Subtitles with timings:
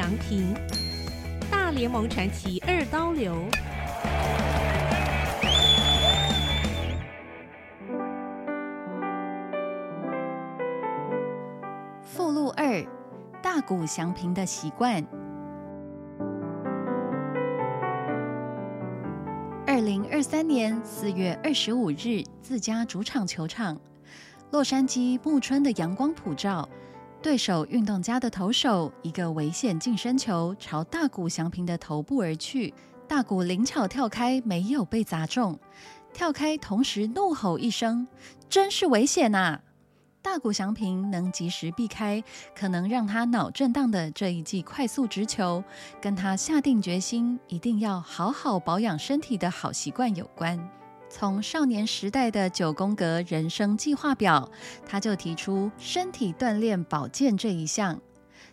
[0.00, 0.54] 祥平，
[1.50, 3.36] 大联盟传奇二刀流。
[12.02, 12.82] 附录二：
[13.42, 15.04] 大谷祥平的习惯。
[19.66, 23.78] 二零二三年四月二十五日，自家主场球场，
[24.50, 26.66] 洛杉矶暮春的阳光普照。
[27.22, 32.72] 对手运动家的投手一个危险近身球朝大谷翔平的头部而去，
[33.06, 35.58] 大谷灵巧跳开，没有被砸中。
[36.14, 38.08] 跳开同时怒吼一声
[38.48, 39.60] ：“真是危险呐！”
[40.22, 45.62] 大谷翔平能及时避开可能让他脑震荡的这一记快速直球，
[46.00, 50.58] 跟他下定决心一定要好好保养身体的好习惯有关。
[51.10, 54.48] 从少年时代的九宫格人生计划表，
[54.86, 58.00] 他就提出身体锻炼保健这一项。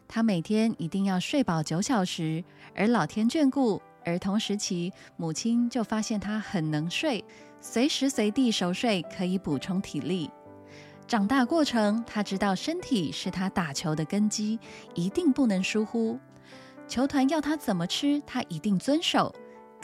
[0.07, 2.43] 他每天一定要睡饱九小时，
[2.73, 7.23] 而老天眷顾，儿童时期母亲就发现他很能睡，
[7.61, 10.29] 随时随地熟睡可以补充体力。
[11.07, 14.59] 长大过程，他知道身体是他打球的根基，
[14.95, 16.19] 一定不能疏忽。
[16.87, 19.33] 球团要他怎么吃，他一定遵守。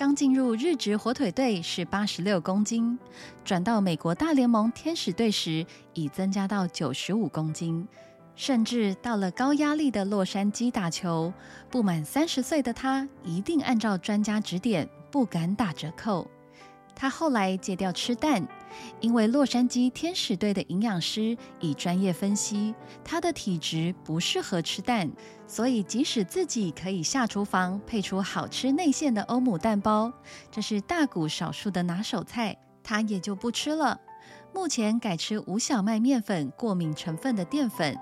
[0.04, 3.00] 刚进入日职火腿队是八十六公斤，
[3.46, 7.88] 转到美国大联盟天使队时已增加到九十五公斤，
[8.36, 11.32] 甚至到了高压力的洛杉矶打球，
[11.70, 16.28] 不满三十岁的他一定按照专家指点，不敢打折扣。
[16.94, 18.46] 他后来戒掉吃蛋，
[19.00, 25.12] 因为洛杉矶天使队的营养师以专业分析，他的体质不适合吃蛋，
[25.48, 30.12] 所以即使自己可以下厨房配出好吃内馅的欧姆蛋包，
[30.52, 34.00] 这是大谷少数的拿手菜，他也就不吃了。
[34.54, 37.98] 目前改吃无小麦面粉过敏成分的淀粉，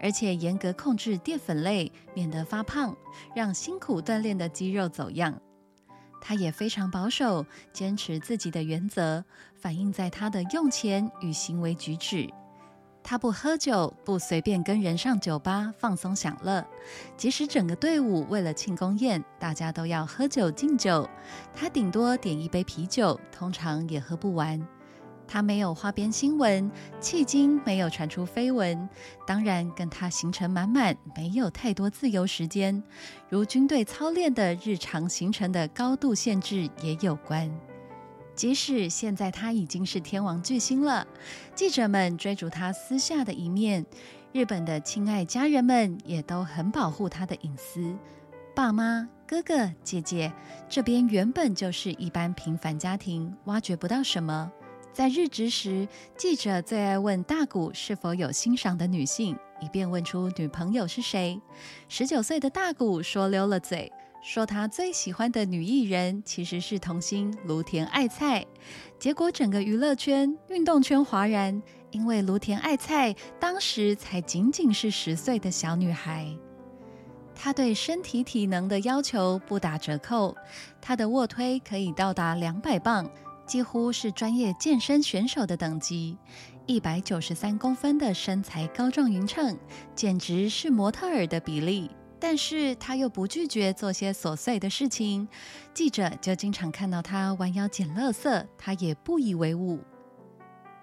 [0.00, 2.96] 而且严格控制淀粉类，免得发胖，
[3.34, 5.38] 让辛苦锻炼的肌肉走样。
[6.24, 9.24] 他也非常保守，坚持自己的原则，
[9.56, 12.30] 反映在他的用钱与行为举止。
[13.02, 16.64] 他不喝酒，不随便跟人上酒吧放松享乐，
[17.16, 21.10] 即使整个队伍为了庆功宴，大家都要喝酒敬酒，
[21.52, 24.64] 他顶多点一杯啤酒，通常也喝不完。
[25.32, 26.70] 他没有花边新闻，
[27.00, 28.86] 迄今没有传出绯闻。
[29.26, 32.82] 当然，跟他行程满满，没有太多自由时间，
[33.30, 37.50] 如军队操练的日常行程的高度限制也有关。
[38.34, 41.06] 即使现在他已经是天王巨星了，
[41.54, 43.86] 记者们追逐他私下的一面，
[44.32, 47.96] 日本的亲爱家人们也都很保护他的隐私。
[48.54, 50.30] 爸妈、哥哥、姐姐，
[50.68, 54.52] 这边原本就是一般平凡家庭，挖掘不到什么。
[54.92, 55.88] 在日职时，
[56.18, 61.40] 记者最爱问大谷是否有欣赏的女性，以便问出女朋友是谁。
[61.88, 63.90] 十九岁的大谷说溜了嘴，
[64.22, 68.44] 说他最喜欢的女艺人其实是童星芦田爱菜。
[68.98, 76.28] 结果整个娱乐圈、运动圈哗然，因为芦田爱菜当时才仅仅是十岁的小女孩。
[77.34, 80.36] 她对身体体能的要求不打折扣，
[80.82, 83.10] 她的卧推可以到达两百磅。
[83.52, 86.16] 几乎是专业健身选手的等级，
[86.64, 89.58] 一百九十三公分的身材高壮匀称，
[89.94, 91.90] 简直是模特儿的比例。
[92.18, 95.28] 但是他又不拒绝做些琐碎的事情，
[95.74, 99.78] 记者就经常看到他弯腰捡垃圾，他也不以为忤。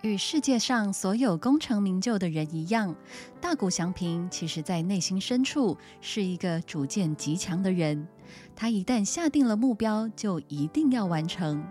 [0.03, 2.95] 与世界上所有功成名就的人一样，
[3.41, 8.07] 大谷翔平其实在内心深处是一个主见极强的人。
[8.55, 11.67] 他一旦下定了目标，就一定要完成。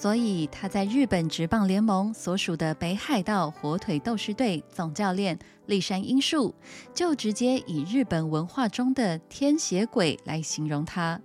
[0.00, 5.36] 所以他在日本职棒联盟所属的北海道火腿斗士队总教练
[5.66, 6.54] 立山英树，
[6.94, 11.20] 就直接以日本文化中的天邪鬼来形容他，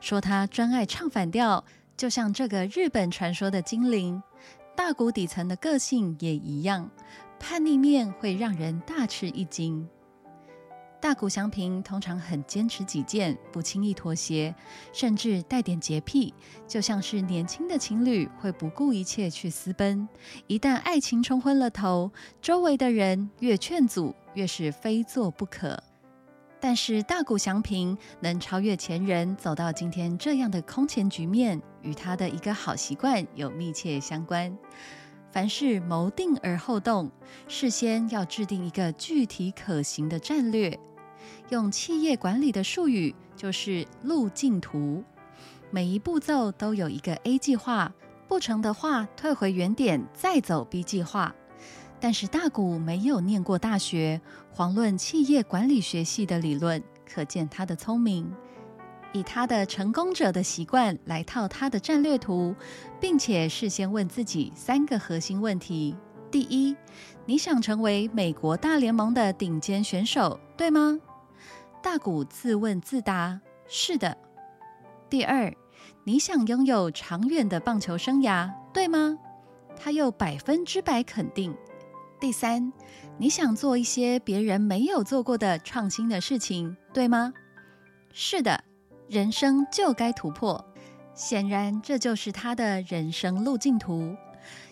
[0.00, 1.64] 说他专爱唱反调，
[1.96, 4.22] 就像这个日本传说的精灵。
[4.76, 6.88] 大谷底层的个性也一样，
[7.40, 9.88] 叛逆面会让人大吃一惊。
[11.02, 14.54] 大谷祥平通常很坚持己见，不轻易妥协，
[14.92, 16.32] 甚至带点洁癖，
[16.64, 20.08] 就像是年轻的情侣会不顾一切去私奔。
[20.46, 25.82] 一旦爱情冲昏了头，周围的人越劝阻，越是非做不可。
[26.60, 34.56] 但是大谷祥平能超越前人，走到今天这样的空前局面，与他的一个好习惯有密切相关。
[35.32, 37.10] 凡事谋定而后动，
[37.48, 40.78] 事先要制定一个具体可行的战略。
[41.50, 45.04] 用企业管理的术语就是路径图，
[45.70, 47.92] 每一步骤都有一个 A 计划，
[48.26, 51.34] 不成的话退回原点再走 B 计划。
[52.00, 54.20] 但是大谷没有念过大学，
[54.56, 58.32] 遑论企业管理学系的理论，可见他的聪明。
[59.12, 62.56] 以他的成功者的习惯来套他的战略图，
[62.98, 65.94] 并且事先问自己三个核心问题：
[66.30, 66.74] 第一，
[67.26, 70.98] 你想成为美国大联盟的顶尖选手，对吗？
[71.82, 74.16] 大谷自问自答：是的。
[75.10, 75.52] 第二，
[76.04, 79.18] 你想拥有长远的棒球生涯，对吗？
[79.76, 81.54] 他又百分之百肯定。
[82.20, 82.72] 第三，
[83.18, 87.34] 你想做一些别人没有做过的创新的事情，对吗？
[88.12, 88.62] 是的。
[89.08, 90.64] 人生就该突破，
[91.14, 94.16] 显然这就是他的人生路径图。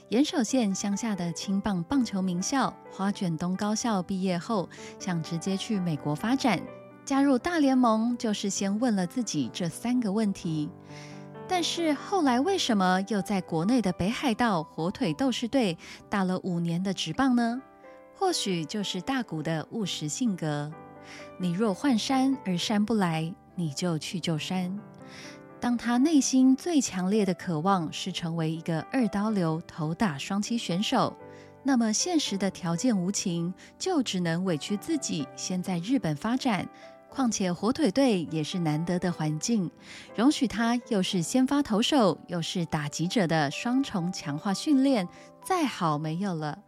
[0.09, 4.69] 岩手县乡下的青棒棒球名校花卷东高校毕业后，
[4.99, 6.59] 想直接去美国发展，
[7.11, 10.71] 加入大联盟就是先问了自己这三个问题。
[11.49, 15.77] 但是后来为什么又在国内的北海道火腿斗士队
[16.09, 17.61] 打了五年的职棒呢？
[18.15, 20.71] 或许就是大谷的务实性格。
[21.37, 23.35] 你若换山而山不来。
[23.57, 24.79] 你就去救山。
[25.59, 31.17] 当他内心最强烈的渴望是成为一个二刀流头打双击选手，
[31.65, 36.69] 那么现实的条件无情，就只能委屈自己先在日本发展。
[37.11, 39.71] 况且火腿队也是难得的环境，
[40.15, 45.07] 容许他又是先发投手又是打击者的双重强化训练，
[45.45, 46.59] 再好没有了。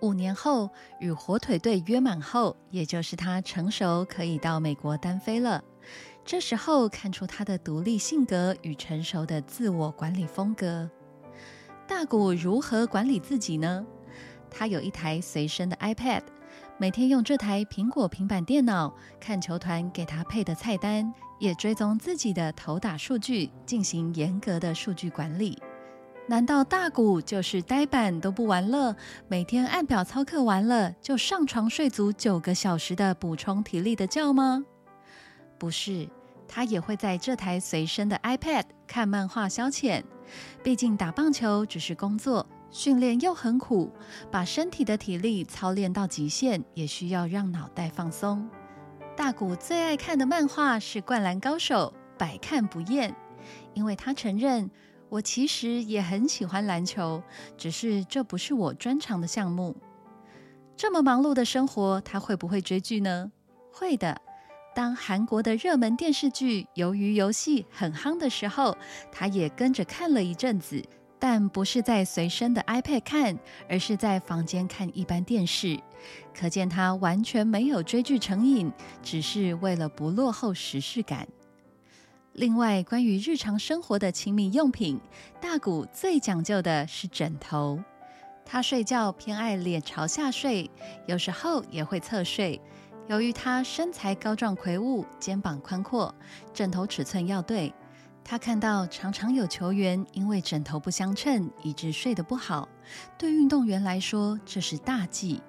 [0.00, 0.70] 五年后
[1.00, 5.62] 与火腿队约满后，也就是他成熟可以到美国单飞了。
[6.24, 10.88] 这时候看出他的独立性格与成熟的自我管理风格。
[11.86, 13.84] 大谷如何管理自己呢？
[14.50, 16.22] 他有一台随身的 iPad，
[16.80, 25.58] 每天用这台苹果平板电脑看球团给他配的菜单，也追踪自己的投打数据，进行严格的数据管理。
[26.28, 28.94] 难道大谷就是呆板都不玩乐，
[29.26, 34.64] 每天按表操课完了就上床睡足九个小时的补充体力的觉吗？
[35.58, 36.08] 不是。
[36.50, 40.02] 他也会在这台随身的 iPad 看漫画消遣。
[40.62, 43.90] 毕竟打棒球只是工作，训练又很苦，
[44.30, 48.48] 把身体的体力操练到极限，也需要让脑袋放松。
[49.16, 53.14] 大谷最爱看的漫画是《灌篮高手》，百看不厌。
[53.72, 54.70] 因为他承认，
[55.08, 57.22] 我其实也很喜欢篮球，
[57.56, 59.76] 只是这不是我专长的项目。
[60.76, 63.32] 这么忙碌的生活，他会不会追剧呢？
[63.72, 64.20] 会的。
[64.74, 68.76] 当韩国的热门电视剧《鱿鱼游戏》很夯的时候，
[69.10, 70.84] 他也跟着看了一阵子，
[71.18, 73.38] 但不是在随身的 iPad 看，
[73.68, 75.78] 而是在房间看一般电视。
[76.32, 78.72] 可见他完全没有追剧成瘾，
[79.02, 81.26] 只是为了不落后时事感。
[82.34, 85.00] 另外，关于日常生活的亲密用品，
[85.40, 87.82] 大谷最讲究的是枕头。
[88.44, 90.70] 他睡觉偏爱脸朝下睡，
[91.06, 92.60] 有时候也会侧睡。
[93.08, 96.14] 由于他身材高壮魁梧，肩膀宽阔，
[96.54, 97.74] 枕头尺寸要对。
[98.30, 102.68] 他看到常常有球员因为枕头不相称，以致睡得不好。
[103.16, 105.40] 对运动员来说，这是大忌。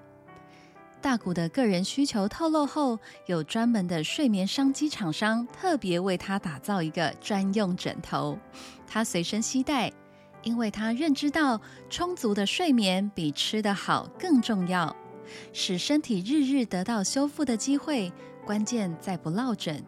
[1.02, 8.40] 大谷的个人需求透露后，有专门的睡眠商机厂商特别为他打造一个专用枕头，
[8.88, 9.92] 他随身携带，
[10.44, 11.60] 因为他认知到
[11.90, 14.96] 充足的睡眠比吃得好更重要。
[15.52, 18.10] 使身体日日得到修复的机会，
[18.46, 19.84] 关键在不落枕。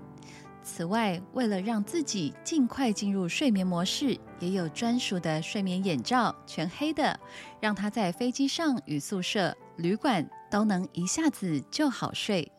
[0.64, 7.20] 此外，为了让自己尽快进入睡眠模式，也有专属的睡眠眼罩，全黑的，
[7.60, 12.52] 让他在飞机上与宿舍、旅馆都能一下子就好睡。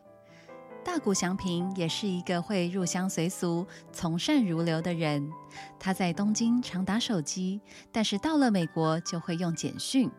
[0.84, 5.30] 大谷祥平也是一个会入乡随俗、从善如流的人。
[5.78, 7.60] 他在东京常打手机，
[7.92, 10.10] 但是到了美国就会用简讯。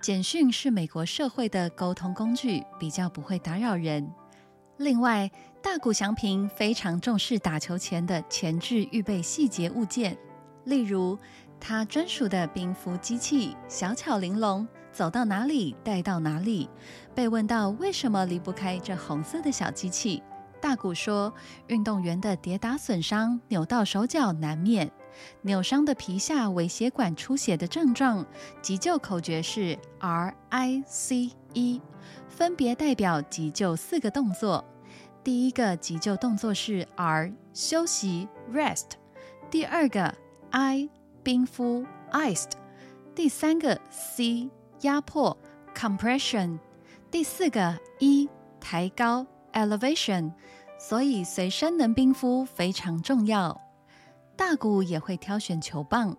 [0.00, 4.08] 简讯是美国社会的沟通工具，比较不会打扰人。
[4.76, 5.28] 另外，
[5.64, 10.14] 大谷翔平非常重视打球前的前置预备细节物件，
[10.64, 11.18] 例如
[11.58, 16.68] 他专属的冰敷机器，小巧玲珑，走到哪里带到哪里。
[17.14, 20.22] 被问到为什么离不开这红色的小机器，
[20.60, 21.32] 大谷说
[21.68, 24.92] ：“运动员的跌打损伤，扭到手脚难免。”
[25.40, 28.26] 扭伤的皮下微血管出血的症状，
[28.60, 31.80] 急救口诀是 R I C E，
[32.28, 34.62] 分别代表急救四个动作。
[35.24, 38.90] 第一个急救动作是 R 休息 Rest，
[39.50, 40.14] 第二个
[40.50, 40.90] I
[41.22, 42.50] 冰敷 Iced，
[43.14, 44.50] 第三个 C
[44.82, 45.36] 压迫
[45.74, 46.58] Compression，
[47.10, 48.28] 第四个 E
[48.60, 50.32] 抬高 Elevation。
[50.78, 53.58] 所以随身能冰敷非常重要。
[54.36, 56.14] 大谷也会挑选球棒，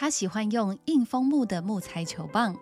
[0.00, 2.56] 他喜欢用硬枫木的木材球棒。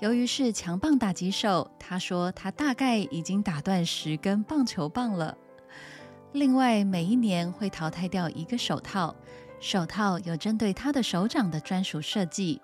[0.00, 5.38] 由于是强棒打击手，他说他大概已经打断十根棒球棒了。
[6.32, 9.14] 另外，每一年会淘汰掉一个手套，
[9.60, 12.60] 手套有针对他的手掌的专属设计。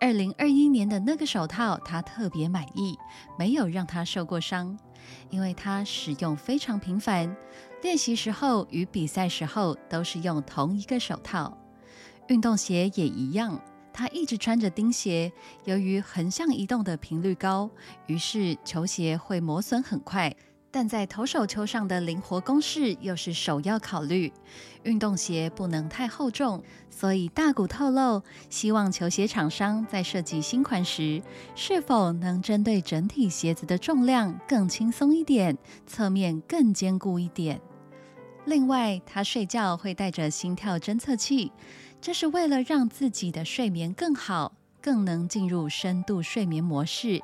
[0.00, 2.98] 二零二一年的那个手套，他特别满意，
[3.38, 4.76] 没有让他受过伤，
[5.30, 7.36] 因为他使用非常频繁，
[7.80, 11.56] 练习时候与比赛时候都是用同一个手套。
[12.28, 13.60] 运动鞋也一样，
[13.92, 15.32] 他一直穿着钉鞋，
[15.64, 17.70] 由于横向移动的频率高，
[18.06, 20.34] 于是球鞋会磨损很快。
[20.74, 24.32] 但在投手球上的灵活攻势又是首要考虑，
[24.84, 31.20] 运动鞋不能太厚重，所以大谷透露，希望球鞋厂商在设计新款时，
[31.54, 37.60] 是否能针对整体鞋子的重量更轻松一点，侧面更坚固一点。
[38.46, 41.52] 另外，他睡觉会带着心跳侦测器，
[42.02, 44.52] 这是为了让自己的睡眠更好。
[44.82, 47.22] 更能进入深度睡眠模式。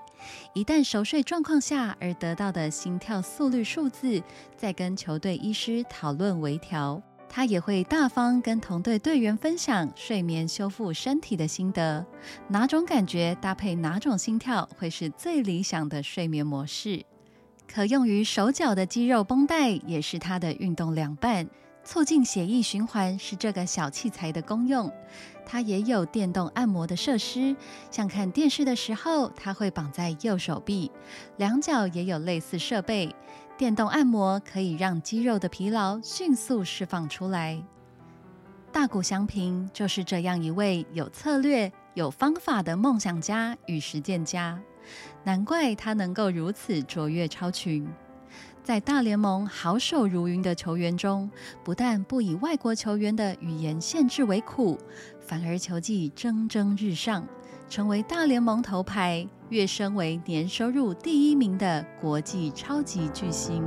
[0.54, 4.22] 一旦熟睡状况下而得到的心跳速率数字，
[4.56, 7.02] 再跟球队医师讨论微调。
[7.28, 12.06] 他也会大方跟同队队员分享睡眠修复身体的心得，
[12.46, 17.04] 哪种感觉搭配哪种心跳会是最理想的睡眠模式。
[17.66, 21.48] 可用于手脚的肌肉绷带也是他的运动凉拌。
[21.88, 24.92] 促进血液循环是这个小器材的功用。
[25.46, 27.56] 它也有电动按摩的设施，
[27.90, 30.92] 像看电视的时候，它会绑在右手臂，
[31.38, 33.16] 两脚也有类似设备。
[33.56, 37.58] 电动按摩可以让肌肉的疲劳迅速释放出来。
[38.70, 44.60] 大谷祥平就是这样一位有策略、有方法的梦想家与实践家，
[45.24, 47.88] 难怪他能够如此卓越超群。
[48.68, 51.30] 在大联盟好手如云的球员中，
[51.64, 54.76] 不但不以外国球员的语言限制为苦，
[55.18, 57.26] 反而球技蒸蒸日上，
[57.70, 63.66] 成为大联盟头牌，跃升为年收入第一名的国际超级巨星。